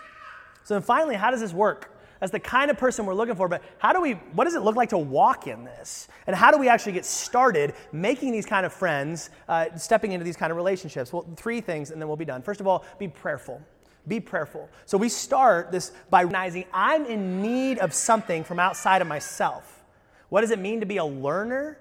[0.65, 1.97] So then finally, how does this work?
[2.19, 3.49] That's the kind of person we're looking for.
[3.49, 6.09] But how do we, what does it look like to walk in this?
[6.27, 10.25] And how do we actually get started making these kind of friends, uh, stepping into
[10.25, 11.13] these kind of relationships?
[11.13, 12.43] Well, three things, and then we'll be done.
[12.43, 13.63] First of all, be prayerful.
[14.09, 14.69] Be prayerful.
[14.87, 19.85] So we start this by recognizing I'm in need of something from outside of myself.
[20.29, 21.79] What does it mean to be a learner?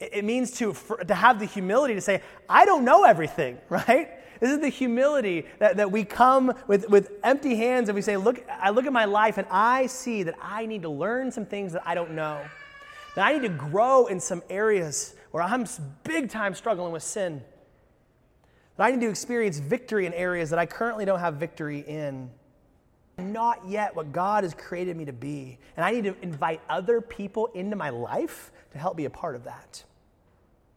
[0.00, 0.74] It means to,
[1.06, 4.08] to have the humility to say, I don't know everything, right?
[4.40, 8.16] This is the humility that, that we come with, with empty hands and we say,
[8.16, 11.44] Look, I look at my life and I see that I need to learn some
[11.44, 12.40] things that I don't know.
[13.14, 15.66] That I need to grow in some areas where I'm
[16.04, 17.42] big time struggling with sin.
[18.80, 22.30] That I need to experience victory in areas that I currently don't have victory in.
[23.18, 25.58] Not yet what God has created me to be.
[25.76, 29.36] And I need to invite other people into my life to help be a part
[29.36, 29.84] of that.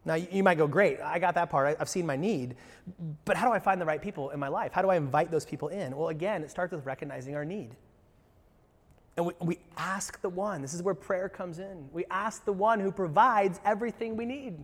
[0.04, 2.56] Now, you might go, great, I got that part, I've seen my need,
[3.24, 4.72] but how do I find the right people in my life?
[4.74, 5.96] How do I invite those people in?
[5.96, 7.70] Well, again, it starts with recognizing our need.
[9.16, 11.88] And we, we ask the one, this is where prayer comes in.
[11.90, 14.58] We ask the one who provides everything we need.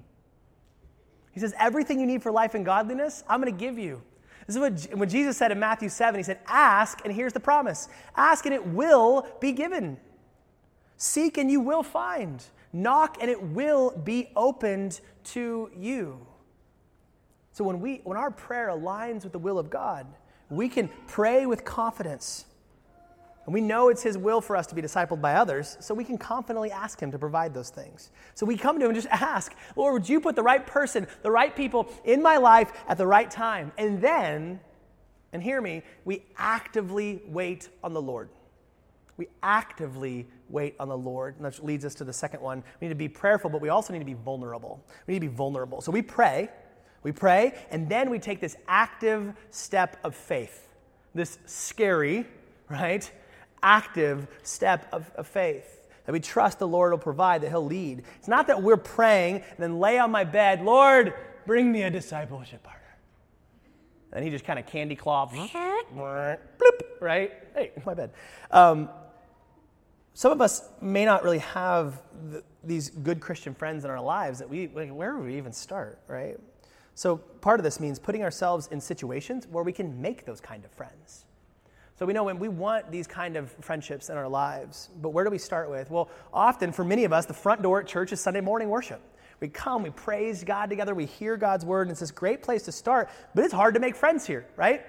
[1.33, 4.03] He says, Everything you need for life and godliness, I'm going to give you.
[4.47, 7.41] This is what when Jesus said in Matthew 7, he said, Ask, and here's the
[7.41, 9.99] promise ask, and it will be given.
[10.97, 12.43] Seek, and you will find.
[12.73, 16.25] Knock and it will be opened to you.
[17.53, 20.07] So when we when our prayer aligns with the will of God,
[20.51, 22.45] we can pray with confidence.
[23.47, 26.05] And we know it's his will for us to be discipled by others, so we
[26.05, 28.11] can confidently ask him to provide those things.
[28.35, 31.07] So we come to him and just ask, Lord, would you put the right person,
[31.23, 33.73] the right people in my life at the right time?
[33.79, 34.61] And then,
[35.33, 38.29] and hear me, we actively wait on the Lord.
[39.17, 41.37] We actively wait on the Lord.
[41.37, 42.63] And that leads us to the second one.
[42.81, 44.85] We need to be prayerful, but we also need to be vulnerable.
[45.07, 45.81] We need to be vulnerable.
[45.81, 46.49] So we pray,
[47.03, 50.69] we pray, and then we take this active step of faith.
[51.15, 52.27] This scary,
[52.69, 53.11] right?
[53.63, 58.03] Active step of, of faith that we trust the Lord will provide, that He'll lead.
[58.19, 61.15] It's not that we're praying and then lay on my bed, Lord,
[61.47, 62.81] bring me a discipleship partner.
[64.13, 65.31] And He just kind of candy claw,
[66.59, 67.33] bloop, right?
[67.55, 68.11] Hey, my bed.
[68.51, 68.89] Um,
[70.15, 74.41] some of us may not really have the, these good Christian friends in our lives
[74.41, 76.39] that we, like, where would we even start, right?
[76.95, 80.65] So part of this means putting ourselves in situations where we can make those kind
[80.65, 81.25] of friends.
[82.01, 85.23] So we know when we want these kind of friendships in our lives, but where
[85.23, 85.91] do we start with?
[85.91, 89.03] Well, often for many of us, the front door at church is Sunday morning worship.
[89.39, 92.63] We come, we praise God together, we hear God's word, and it's this great place
[92.63, 94.83] to start, but it's hard to make friends here, right?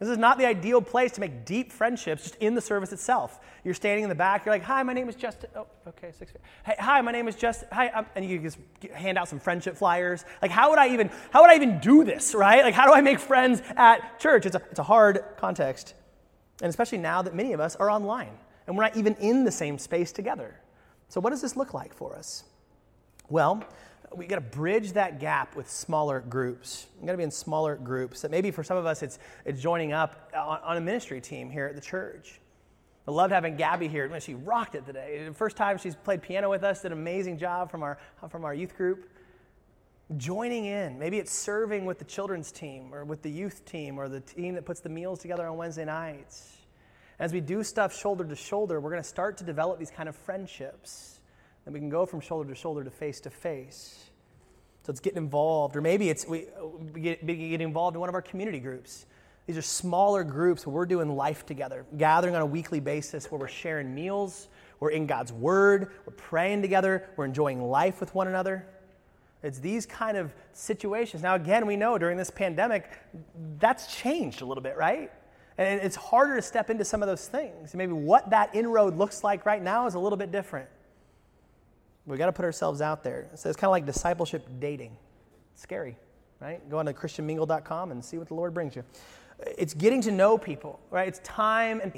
[0.00, 3.38] This is not the ideal place to make deep friendships just in the service itself.
[3.62, 5.50] You're standing in the back, you're like, hi, my name is Justin.
[5.54, 6.40] Oh, okay, six feet.
[6.66, 7.68] Hey, hi, my name is Justin.
[7.70, 8.58] Hi, um, and you just
[8.92, 10.24] hand out some friendship flyers.
[10.42, 12.64] Like, how would I even, how would I even do this, right?
[12.64, 14.46] Like, how do I make friends at church?
[14.46, 15.94] It's a, it's a hard context.
[16.62, 19.50] And especially now that many of us are online and we're not even in the
[19.50, 20.54] same space together.
[21.08, 22.44] So, what does this look like for us?
[23.28, 23.64] Well,
[24.14, 26.86] we got to bridge that gap with smaller groups.
[27.00, 28.22] We got to be in smaller groups.
[28.22, 31.50] That maybe for some of us, it's, it's joining up on, on a ministry team
[31.50, 32.40] here at the church.
[33.08, 34.20] I loved having Gabby here.
[34.20, 35.24] She rocked it today.
[35.26, 38.44] The first time she's played piano with us, did an amazing job from our, from
[38.44, 39.08] our youth group.
[40.16, 40.98] Joining in.
[40.98, 44.54] Maybe it's serving with the children's team or with the youth team or the team
[44.54, 46.56] that puts the meals together on Wednesday nights.
[47.20, 50.08] As we do stuff shoulder to shoulder, we're going to start to develop these kind
[50.08, 51.20] of friendships
[51.64, 54.10] and we can go from shoulder to shoulder to face to face.
[54.82, 56.46] So it's getting involved, or maybe it's we,
[56.92, 59.06] we get, get involved in one of our community groups.
[59.46, 63.38] These are smaller groups where we're doing life together, gathering on a weekly basis where
[63.38, 64.48] we're sharing meals,
[64.80, 68.66] we're in God's Word, we're praying together, we're enjoying life with one another.
[69.42, 71.22] It's these kind of situations.
[71.22, 72.90] Now, again, we know during this pandemic,
[73.58, 75.10] that's changed a little bit, right?
[75.56, 77.74] And it's harder to step into some of those things.
[77.74, 80.68] Maybe what that inroad looks like right now is a little bit different.
[82.06, 83.28] We got to put ourselves out there.
[83.34, 84.96] So it's kind of like discipleship dating.
[85.52, 85.96] It's scary,
[86.40, 86.66] right?
[86.68, 88.84] Go on to christianmingle.com and see what the Lord brings you.
[89.58, 91.08] It's getting to know people, right?
[91.08, 91.92] It's time and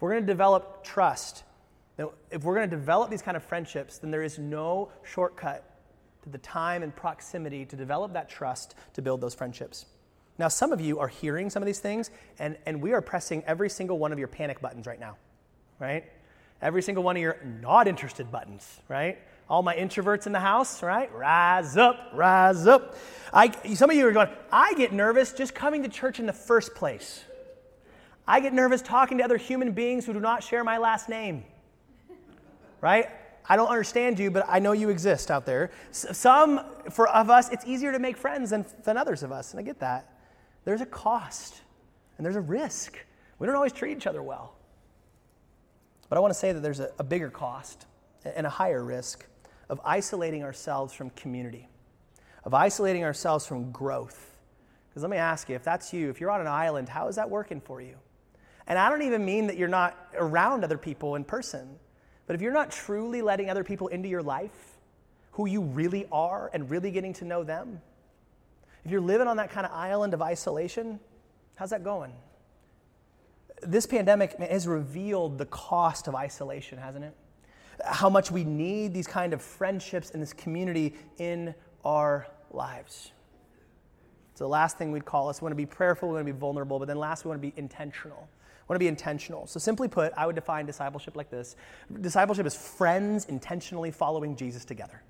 [0.00, 1.44] we're going to develop trust.
[1.98, 5.75] Now, if we're going to develop these kind of friendships, then there is no shortcut
[6.26, 9.86] to the time and proximity to develop that trust to build those friendships.
[10.38, 12.10] Now, some of you are hearing some of these things,
[12.40, 15.16] and, and we are pressing every single one of your panic buttons right now,
[15.78, 16.04] right?
[16.60, 19.18] Every single one of your not interested buttons, right?
[19.48, 21.14] All my introverts in the house, right?
[21.14, 22.96] Rise up, rise up.
[23.32, 26.32] I, some of you are going, I get nervous just coming to church in the
[26.32, 27.22] first place.
[28.26, 31.44] I get nervous talking to other human beings who do not share my last name,
[32.80, 33.08] right?
[33.48, 35.70] I don't understand you, but I know you exist out there.
[35.92, 39.60] Some for of us, it's easier to make friends than, than others of us, and
[39.60, 40.12] I get that.
[40.64, 41.60] There's a cost
[42.18, 42.98] and there's a risk.
[43.38, 44.54] We don't always treat each other well.
[46.08, 47.86] But I want to say that there's a, a bigger cost
[48.24, 49.26] and a higher risk
[49.68, 51.68] of isolating ourselves from community,
[52.44, 54.36] of isolating ourselves from growth.
[54.88, 57.16] Because let me ask you, if that's you, if you're on an island, how is
[57.16, 57.96] that working for you?
[58.66, 61.78] And I don't even mean that you're not around other people in person,
[62.26, 64.78] but if you're not truly letting other people into your life,
[65.32, 67.80] who you really are, and really getting to know them,
[68.84, 71.00] if you're living on that kind of island of isolation,
[71.56, 72.12] how's that going?
[73.62, 77.14] This pandemic has revealed the cost of isolation, hasn't it?
[77.84, 83.12] how much we need these kind of friendships and this community in our lives.
[84.34, 86.32] So, the last thing we'd call us, we want to be prayerful, we want to
[86.32, 88.28] be vulnerable, but then last, we want to be intentional.
[88.68, 89.46] Want to be intentional.
[89.46, 91.56] So, simply put, I would define discipleship like this
[92.00, 95.02] discipleship is friends intentionally following Jesus together.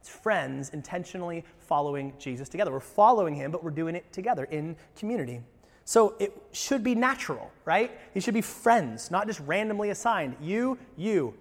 [0.00, 2.72] It's friends intentionally following Jesus together.
[2.72, 5.40] We're following him, but we're doing it together in community.
[5.84, 7.90] So it should be natural, right?
[8.14, 10.36] These should be friends, not just randomly assigned.
[10.40, 11.34] You, you,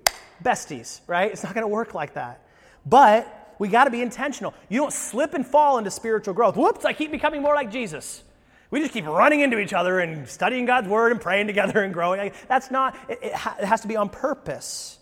[0.44, 1.32] besties, right?
[1.32, 2.46] It's not going to work like that.
[2.86, 4.54] But we got to be intentional.
[4.70, 6.56] You don't slip and fall into spiritual growth.
[6.56, 8.24] Whoops, I keep becoming more like Jesus.
[8.72, 11.94] We just keep running into each other and studying God's word and praying together and
[11.94, 12.32] growing.
[12.48, 14.98] That's not, it, it, ha- it has to be on purpose.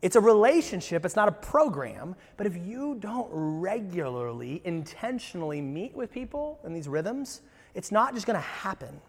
[0.00, 2.16] It's a relationship, it's not a program.
[2.36, 7.42] But if you don't regularly, intentionally meet with people in these rhythms,
[7.74, 9.00] it's not just going to happen.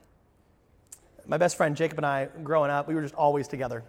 [1.25, 3.84] My best friend Jacob and I, growing up, we were just always together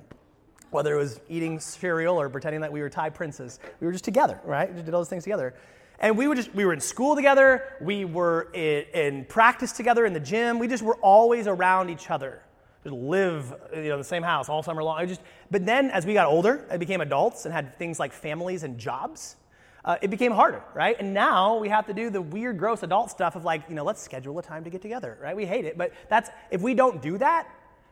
[0.71, 3.61] whether it was eating cereal or pretending that we were Thai princes.
[3.81, 4.73] We were just together, right?
[4.73, 5.55] We did all those things together.
[5.99, 10.05] And we, would just, we were in school together, we were in, in practice together
[10.05, 12.43] in the gym, we just were always around each other.
[12.85, 14.99] Just live you know, in the same house all summer long.
[14.99, 18.13] I Just, but then as we got older and became adults and had things like
[18.13, 19.37] families and jobs,
[19.85, 20.97] uh, it became harder, right?
[20.99, 23.85] And now we have to do the weird, gross adult stuff of like, you know,
[23.85, 25.35] let's schedule a time to get together, right?
[25.35, 27.49] We hate it, but that's if we don't do that,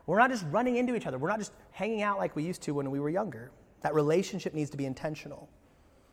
[0.06, 1.18] we're not just running into each other.
[1.18, 3.50] We're not just hanging out like we used to when we were younger.
[3.80, 5.48] That relationship needs to be intentional.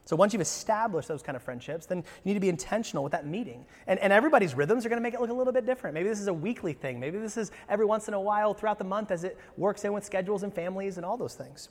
[0.05, 3.11] So once you've established those kind of friendships, then you need to be intentional with
[3.11, 3.65] that meeting.
[3.87, 5.93] And, and everybody's rhythms are going to make it look a little bit different.
[5.93, 6.99] Maybe this is a weekly thing.
[6.99, 9.93] Maybe this is every once in a while throughout the month as it works in
[9.93, 11.69] with schedules and families and all those things.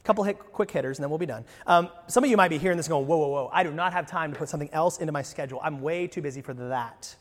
[0.00, 1.44] A couple hit, quick hitters, and then we'll be done.
[1.66, 3.50] Um, some of you might be hearing this going, whoa, whoa, whoa.
[3.52, 5.60] I do not have time to put something else into my schedule.
[5.62, 7.16] I'm way too busy for that.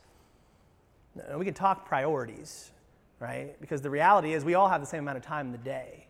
[1.35, 2.71] we can talk priorities
[3.19, 3.59] right?
[3.59, 6.06] Because the reality is we all have the same amount of time in the day.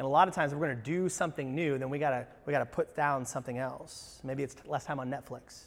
[0.00, 2.26] And a lot of times, if we're going to do something new, then we got
[2.46, 4.18] we to put down something else.
[4.24, 5.64] Maybe it's less time on Netflix.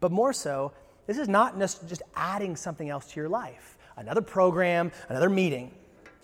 [0.00, 0.72] But more so,
[1.06, 5.70] this is not just adding something else to your life another program, another meeting,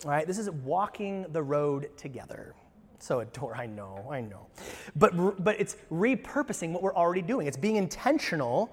[0.03, 2.53] All right, This is walking the road together.
[2.97, 4.47] So adore, I know, I know.
[4.97, 7.47] But, but it's repurposing what we're already doing.
[7.47, 8.69] It's being intentional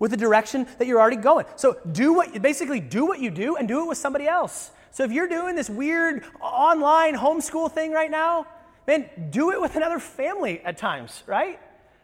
[0.00, 1.46] with the direction that you're already going.
[1.54, 4.72] So do what basically do what you do and do it with somebody else.
[4.92, 8.46] So if you're doing this weird online homeschool thing right now,
[8.86, 11.58] man, do it with another family at times, right?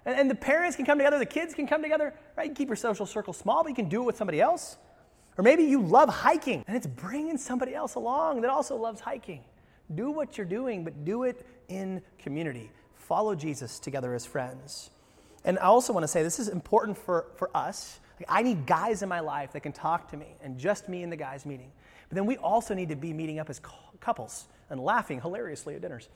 [0.06, 2.48] And, and the parents can come together, the kids can come together, right?
[2.48, 4.78] You keep your social circle small, but you can do it with somebody else.
[5.36, 9.44] Or maybe you love hiking and it's bringing somebody else along that also loves hiking.
[9.94, 12.70] Do what you're doing, but do it in community.
[12.94, 14.90] Follow Jesus together as friends.
[15.44, 18.00] And I also want to say this is important for, for us.
[18.18, 21.04] Like, I need guys in my life that can talk to me, and just me
[21.04, 21.70] and the guys meeting.
[22.08, 23.60] But then we also need to be meeting up as
[24.00, 26.08] couples and laughing hilariously at dinners.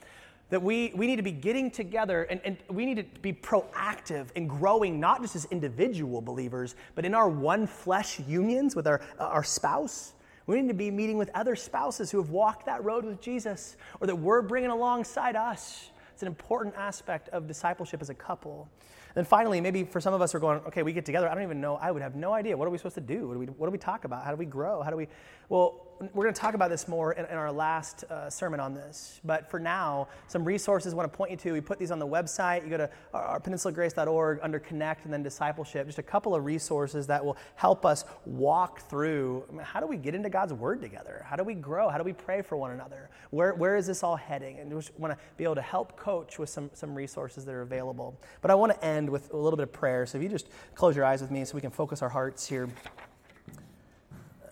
[0.50, 4.26] That we, we need to be getting together and, and we need to be proactive
[4.34, 9.00] in growing, not just as individual believers, but in our one flesh unions with our,
[9.18, 10.12] uh, our spouse.
[10.46, 13.76] We need to be meeting with other spouses who have walked that road with Jesus
[14.00, 15.90] or that we're bringing alongside us.
[16.12, 18.68] It's an important aspect of discipleship as a couple.
[19.16, 21.28] And finally, maybe for some of us are going, okay, we get together.
[21.28, 21.76] I don't even know.
[21.76, 22.56] I would have no idea.
[22.56, 23.28] What are we supposed to do?
[23.28, 24.24] What do we, what do we talk about?
[24.24, 24.82] How do we grow?
[24.82, 25.08] How do we?
[25.48, 28.74] Well, we're going to talk about this more in, in our last uh, sermon on
[28.74, 29.20] this.
[29.24, 31.52] But for now, some resources I want to point you to.
[31.52, 32.64] We put these on the website.
[32.64, 35.86] You go to our, our peninsulagrace.org under Connect and then Discipleship.
[35.86, 39.86] Just a couple of resources that will help us walk through I mean, how do
[39.86, 41.24] we get into God's Word together?
[41.28, 41.88] How do we grow?
[41.88, 43.10] How do we pray for one another?
[43.30, 44.58] Where, where is this all heading?
[44.58, 47.62] And we want to be able to help coach with some, some resources that are
[47.62, 48.18] available.
[48.40, 50.06] But I want to end with a little bit of prayer.
[50.06, 52.46] So if you just close your eyes with me so we can focus our hearts
[52.46, 52.68] here.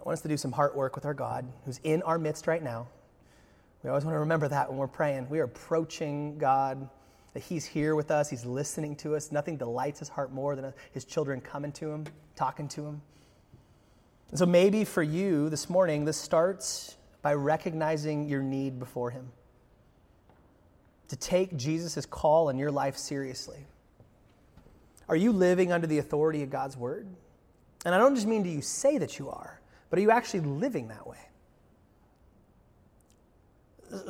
[0.01, 2.46] I want us to do some heart work with our God who's in our midst
[2.46, 2.88] right now.
[3.82, 5.28] We always want to remember that when we're praying.
[5.28, 6.88] We are approaching God,
[7.34, 9.30] that He's here with us, He's listening to us.
[9.30, 13.03] Nothing delights His heart more than His children coming to Him, talking to Him.
[14.30, 19.30] And so maybe for you this morning, this starts by recognizing your need before Him.
[21.09, 23.66] To take Jesus' call in your life seriously.
[25.09, 27.07] Are you living under the authority of God's Word?
[27.84, 29.59] And I don't just mean do you say that you are,
[29.91, 31.18] but are you actually living that way?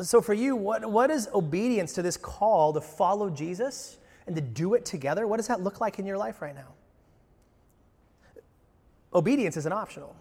[0.02, 4.42] So, for you, what, what is obedience to this call to follow Jesus and to
[4.42, 5.26] do it together?
[5.26, 6.74] What does that look like in your life right now?
[9.14, 10.14] Obedience isn't optional.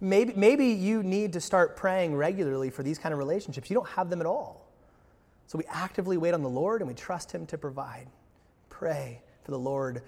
[0.00, 3.70] Maybe, maybe you need to start praying regularly for these kind of relationships.
[3.70, 4.70] You don't have them at all.
[5.46, 8.08] So we actively wait on the Lord and we trust Him to provide.
[8.68, 10.02] Pray for the Lord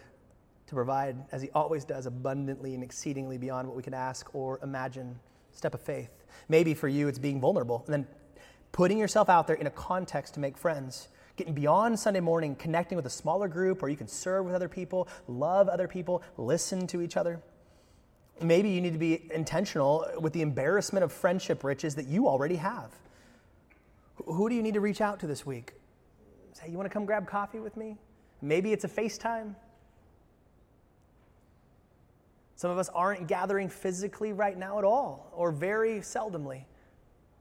[0.69, 4.61] to provide, as He always does, abundantly and exceedingly beyond what we can ask or
[4.62, 5.19] imagine.
[5.53, 6.11] Step of faith.
[6.49, 8.07] Maybe for you, it's being vulnerable and then
[8.71, 11.09] putting yourself out there in a context to make friends.
[11.37, 14.69] Getting beyond Sunday morning, connecting with a smaller group where you can serve with other
[14.69, 17.41] people, love other people, listen to each other.
[18.41, 22.57] Maybe you need to be intentional with the embarrassment of friendship riches that you already
[22.57, 22.91] have.
[24.27, 25.73] Who do you need to reach out to this week?
[26.53, 27.97] Say, you want to come grab coffee with me?
[28.43, 29.55] Maybe it's a FaceTime.
[32.59, 36.65] Some of us aren't gathering physically right now at all, or very seldomly.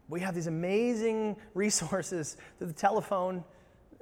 [0.09, 3.43] We have these amazing resources through the telephone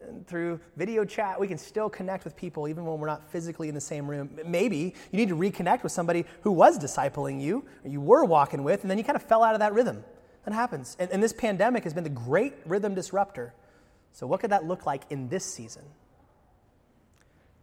[0.05, 1.39] and through video chat.
[1.39, 4.38] We can still connect with people even when we're not physically in the same room.
[4.45, 8.66] Maybe you need to reconnect with somebody who was discipling you, or you were walking
[8.66, 10.03] with, and then you kind of fell out of that rhythm.
[10.43, 10.97] That happens.
[10.99, 13.53] And, and this pandemic has been the great rhythm disruptor.
[14.11, 15.84] So, what could that look like in this season?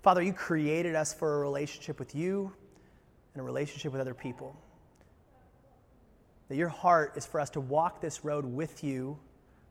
[0.03, 2.55] Father, you created us for a relationship with you
[3.35, 4.57] and a relationship with other people.
[6.49, 9.19] That your heart is for us to walk this road with you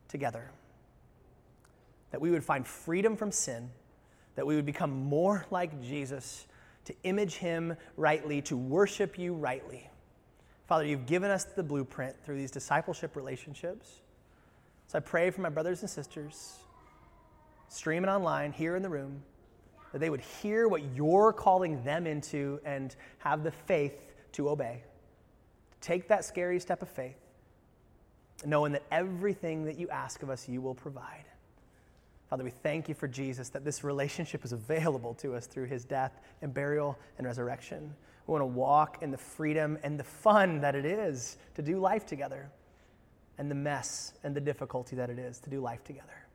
[0.08, 0.50] together.
[2.10, 3.70] That we would find freedom from sin,
[4.34, 6.46] that we would become more like Jesus,
[6.86, 9.88] to image him rightly, to worship you rightly.
[10.66, 14.00] Father, you've given us the blueprint through these discipleship relationships.
[14.88, 16.56] So I pray for my brothers and sisters,
[17.68, 19.22] streaming online, here in the room,
[19.92, 24.82] that they would hear what you're calling them into and have the faith to obey.
[25.80, 27.18] Take that scary step of faith,
[28.44, 31.24] knowing that everything that you ask of us, you will provide.
[32.30, 35.84] Father, we thank you for Jesus, that this relationship is available to us through his
[35.84, 37.94] death and burial and resurrection.
[38.26, 41.78] We want to walk in the freedom and the fun that it is to do
[41.78, 42.50] life together,
[43.38, 46.26] and the mess and the difficulty that it is to do life together.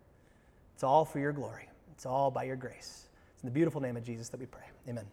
[0.75, 3.06] It's all for your glory, it's all by your grace.
[3.37, 4.63] It's in the beautiful name of Jesus that we pray.
[4.89, 5.05] Amen.